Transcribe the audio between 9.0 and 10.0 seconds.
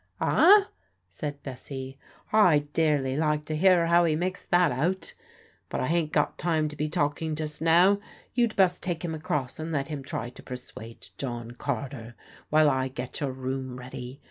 him across and let